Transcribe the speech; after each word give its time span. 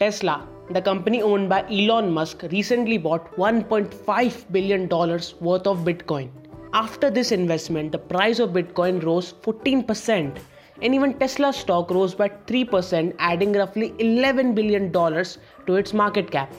Tesla, 0.00 0.44
the 0.70 0.82
company 0.82 1.22
owned 1.22 1.48
by 1.48 1.64
Elon 1.70 2.10
Musk, 2.10 2.42
recently 2.50 2.98
bought 2.98 3.30
$1.5 3.36 4.50
billion 4.50 4.88
worth 4.88 5.68
of 5.68 5.84
Bitcoin. 5.84 6.30
After 6.72 7.10
this 7.10 7.30
investment, 7.30 7.92
the 7.92 7.98
price 7.98 8.40
of 8.40 8.50
Bitcoin 8.50 9.04
rose 9.04 9.34
14%, 9.34 10.36
and 10.82 10.94
even 10.96 11.16
Tesla 11.16 11.52
stock 11.52 11.92
rose 11.92 12.12
by 12.12 12.28
3%, 12.28 13.14
adding 13.20 13.52
roughly 13.52 13.90
$11 14.00 14.52
billion 14.56 14.92
to 14.92 15.76
its 15.76 15.94
market 15.94 16.28
cap. 16.28 16.52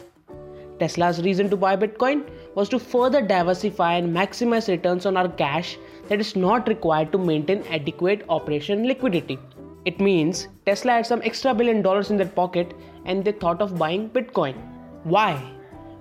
Tesla's 0.79 1.21
reason 1.21 1.49
to 1.49 1.57
buy 1.57 1.75
Bitcoin 1.75 2.25
was 2.55 2.69
to 2.69 2.79
further 2.79 3.21
diversify 3.21 3.95
and 3.95 4.15
maximize 4.15 4.69
returns 4.69 5.05
on 5.05 5.17
our 5.17 5.27
cash 5.27 5.77
that 6.07 6.21
is 6.21 6.37
not 6.37 6.69
required 6.69 7.11
to 7.11 7.17
maintain 7.17 7.65
adequate 7.69 8.23
operation 8.29 8.87
liquidity. 8.87 9.37
It 9.85 9.99
means 9.99 10.47
Tesla 10.65 10.93
had 10.93 11.05
some 11.05 11.21
extra 11.23 11.53
billion 11.53 11.83
dollars 11.83 12.09
in 12.09 12.17
their 12.17 12.27
pocket 12.27 12.73
and 13.05 13.23
they 13.23 13.31
thought 13.31 13.61
of 13.61 13.77
buying 13.77 14.09
Bitcoin. 14.09 14.55
Why? 15.03 15.39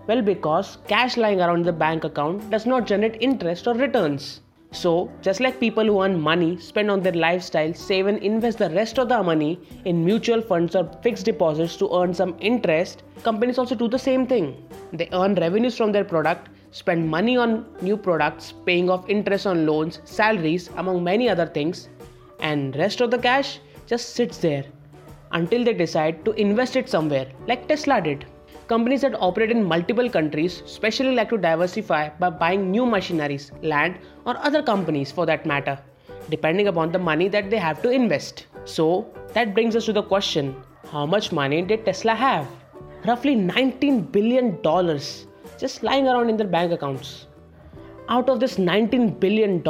Well, 0.07 0.23
because 0.23 0.79
cash 0.89 1.19
lying 1.19 1.43
around 1.43 1.67
the 1.67 1.73
bank 1.73 2.05
account 2.05 2.49
does 2.51 2.65
not 2.65 2.87
generate 2.87 3.21
interest 3.21 3.67
or 3.67 3.75
returns. 3.75 4.41
So, 4.71 5.11
just 5.21 5.41
like 5.41 5.61
people 5.61 5.85
who 5.85 6.03
earn 6.03 6.19
money 6.19 6.59
spend 6.59 6.91
on 6.91 7.01
their 7.01 7.13
lifestyle, 7.13 7.75
save 7.75 8.07
and 8.07 8.19
invest 8.23 8.57
the 8.59 8.71
rest 8.71 8.99
of 8.99 9.11
the 9.11 9.23
money 9.23 9.61
in 9.85 10.03
mutual 10.03 10.41
funds 10.41 10.75
or 10.75 10.91
fixed 11.03 11.27
deposits 11.27 11.77
to 11.77 11.95
earn 11.95 12.15
some 12.15 12.37
interest, 12.41 13.03
companies 13.23 13.59
also 13.59 13.75
do 13.75 13.87
the 13.87 13.99
same 13.99 14.27
thing. 14.27 14.67
They 14.95 15.11
earn 15.13 15.35
revenues 15.35 15.77
from 15.77 15.93
their 15.93 16.05
product, 16.05 16.49
spend 16.71 17.09
money 17.09 17.37
on 17.37 17.67
new 17.83 17.99
products, 17.99 18.55
paying 18.65 18.89
off 18.89 19.09
interest 19.11 19.47
on 19.47 19.67
loans, 19.67 20.01
salaries, 20.05 20.71
among 20.77 21.05
many 21.05 21.29
other 21.29 21.47
things, 21.47 21.89
and 22.41 22.75
rest 22.77 23.01
of 23.01 23.11
the 23.11 23.19
cash 23.19 23.61
just 23.87 24.15
sits 24.15 24.39
there 24.39 24.65
until 25.33 25.65
they 25.65 25.75
decide 25.75 26.25
to 26.25 26.33
invest 26.33 26.77
it 26.77 26.89
somewhere, 26.89 27.27
like 27.47 27.67
Tesla 27.69 28.01
did. 28.01 28.27
Companies 28.67 29.03
that 29.03 29.15
operate 29.21 29.51
in 29.51 29.63
multiple 29.63 30.09
countries 30.09 30.63
specially 30.65 31.15
like 31.15 31.29
to 31.31 31.37
diversify 31.37 32.09
by 32.09 32.31
buying 32.31 32.71
new 32.71 32.87
machineries, 32.87 33.53
land, 33.63 33.99
or 34.25 34.37
other 34.39 34.63
companies 34.63 35.11
for 35.11 35.27
that 35.27 35.45
matter, 35.45 35.79
depending 36.31 36.69
upon 36.69 36.93
the 36.93 36.99
money 36.99 37.29
that 37.29 37.51
they 37.51 37.59
have 37.59 37.83
to 37.83 37.91
invest. 37.91 38.47
So, 38.65 39.07
that 39.35 39.53
brings 39.53 39.77
us 39.77 39.85
to 39.87 39.93
the 39.93 40.03
question 40.03 40.57
how 40.91 41.05
much 41.05 41.33
money 41.33 41.61
did 41.63 41.85
Tesla 41.85 42.15
have? 42.15 42.47
Roughly 43.05 43.37
$19 43.37 44.13
billion 44.13 44.59
just 45.59 45.83
lying 45.83 46.07
around 46.07 46.31
in 46.31 46.37
their 46.37 46.47
bank 46.47 46.73
accounts. 46.73 47.27
Out 48.09 48.29
of 48.29 48.41
this 48.41 48.57
$19 48.57 49.19
billion, 49.21 49.63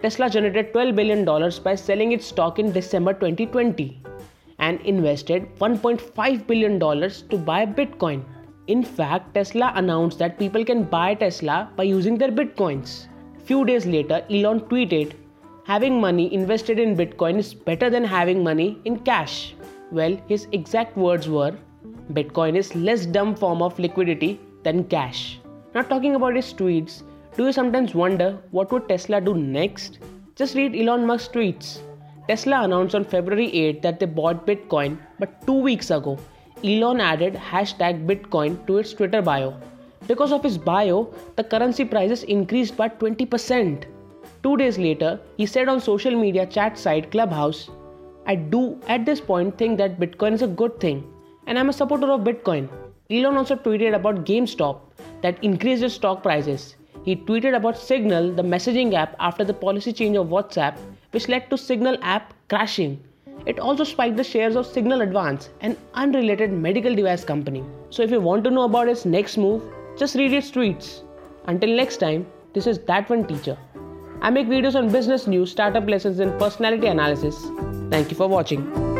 Tesla 0.00 0.30
generated 0.30 0.72
$12 0.72 0.94
billion 0.94 1.24
by 1.64 1.74
selling 1.74 2.12
its 2.12 2.26
stock 2.26 2.60
in 2.60 2.70
December 2.70 3.12
2020 3.12 4.00
and 4.60 4.80
invested 4.82 5.52
$1.5 5.56 6.46
billion 6.46 6.78
to 6.78 7.36
buy 7.36 7.66
Bitcoin. 7.66 8.22
In 8.68 8.84
fact, 8.84 9.34
Tesla 9.34 9.72
announced 9.74 10.20
that 10.20 10.38
people 10.38 10.64
can 10.64 10.84
buy 10.84 11.14
Tesla 11.14 11.70
by 11.74 11.82
using 11.82 12.16
their 12.16 12.30
Bitcoins. 12.30 13.08
Few 13.44 13.64
days 13.64 13.86
later, 13.86 14.24
Elon 14.30 14.60
tweeted, 14.60 15.14
Having 15.64 16.00
money 16.00 16.32
invested 16.32 16.78
in 16.78 16.96
Bitcoin 16.96 17.36
is 17.36 17.52
better 17.52 17.90
than 17.90 18.04
having 18.04 18.44
money 18.44 18.80
in 18.84 19.00
cash. 19.00 19.54
Well, 19.90 20.16
his 20.28 20.46
exact 20.52 20.96
words 20.96 21.28
were, 21.28 21.56
Bitcoin 22.12 22.56
is 22.56 22.74
less 22.76 23.04
dumb 23.04 23.34
form 23.34 23.62
of 23.62 23.78
liquidity 23.80 24.40
than 24.62 24.84
cash. 24.84 25.40
Not 25.74 25.88
talking 25.88 26.14
about 26.14 26.36
his 26.36 26.54
tweets, 26.54 27.02
do 27.36 27.44
you 27.46 27.52
sometimes 27.52 27.94
wonder 27.94 28.38
what 28.50 28.72
would 28.72 28.88
Tesla 28.88 29.20
do 29.20 29.34
next? 29.34 29.98
Just 30.34 30.54
read 30.54 30.74
Elon 30.74 31.06
Musk's 31.06 31.28
tweets. 31.28 31.78
Tesla 32.28 32.62
announced 32.64 32.94
on 32.94 33.04
February 33.04 33.52
8 33.52 33.82
that 33.82 34.00
they 34.00 34.06
bought 34.06 34.46
Bitcoin, 34.46 34.98
but 35.18 35.46
two 35.46 35.60
weeks 35.60 35.90
ago, 35.90 36.18
Elon 36.64 37.00
added 37.00 37.34
hashtag 37.34 38.06
Bitcoin 38.06 38.66
to 38.66 38.78
its 38.78 38.92
Twitter 38.92 39.22
bio. 39.22 39.54
Because 40.06 40.32
of 40.32 40.42
his 40.42 40.58
bio, 40.58 41.12
the 41.36 41.44
currency 41.44 41.84
prices 41.84 42.22
increased 42.24 42.76
by 42.76 42.88
20%. 42.88 43.84
Two 44.42 44.56
days 44.56 44.78
later, 44.78 45.20
he 45.36 45.46
said 45.46 45.68
on 45.68 45.80
social 45.80 46.14
media 46.14 46.46
chat 46.46 46.78
site 46.78 47.10
Clubhouse, 47.10 47.70
I 48.26 48.34
do 48.34 48.80
at 48.88 49.06
this 49.06 49.20
point 49.20 49.56
think 49.56 49.78
that 49.78 50.00
Bitcoin 50.00 50.32
is 50.32 50.42
a 50.42 50.46
good 50.46 50.80
thing, 50.80 51.04
and 51.46 51.58
I'm 51.58 51.68
a 51.68 51.72
supporter 51.72 52.10
of 52.10 52.20
Bitcoin. 52.20 52.68
Elon 53.10 53.36
also 53.36 53.56
tweeted 53.56 53.94
about 53.94 54.24
GameStop 54.24 54.80
that 55.22 55.42
increased 55.42 55.82
its 55.82 55.94
stock 55.94 56.22
prices. 56.22 56.76
He 57.08 57.16
tweeted 57.16 57.56
about 57.56 57.78
Signal, 57.78 58.34
the 58.34 58.42
messaging 58.42 58.92
app, 58.92 59.16
after 59.18 59.42
the 59.42 59.54
policy 59.54 59.94
change 59.94 60.14
of 60.18 60.26
WhatsApp, 60.26 60.76
which 61.12 61.26
led 61.26 61.48
to 61.48 61.56
Signal 61.56 61.96
app 62.02 62.34
crashing. 62.50 63.02
It 63.46 63.58
also 63.58 63.82
spiked 63.82 64.18
the 64.18 64.24
shares 64.24 64.56
of 64.56 64.66
Signal 64.66 65.00
Advance, 65.00 65.48
an 65.62 65.78
unrelated 65.94 66.52
medical 66.52 66.94
device 66.94 67.24
company. 67.24 67.64
So, 67.88 68.02
if 68.02 68.10
you 68.10 68.20
want 68.20 68.44
to 68.44 68.50
know 68.50 68.64
about 68.64 68.88
its 68.88 69.06
next 69.06 69.38
move, 69.38 69.62
just 69.96 70.16
read 70.16 70.34
its 70.34 70.50
tweets. 70.50 71.00
Until 71.46 71.74
next 71.74 71.96
time, 71.96 72.26
this 72.52 72.66
is 72.66 72.80
That 72.80 73.08
One 73.08 73.26
Teacher. 73.26 73.56
I 74.20 74.28
make 74.28 74.46
videos 74.46 74.74
on 74.74 74.92
business 74.92 75.26
news, 75.26 75.50
startup 75.50 75.88
lessons, 75.88 76.18
and 76.18 76.38
personality 76.38 76.88
analysis. 76.88 77.42
Thank 77.88 78.10
you 78.10 78.18
for 78.18 78.28
watching. 78.28 78.97